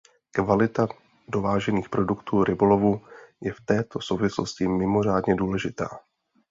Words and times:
Kvalita 0.31 0.87
dovážených 1.27 1.89
produktů 1.89 2.43
rybolovu 2.43 3.01
je 3.41 3.53
v 3.53 3.61
této 3.65 4.01
souvislosti 4.01 4.67
mimořádně 4.67 5.35
důležitá. 5.35 5.89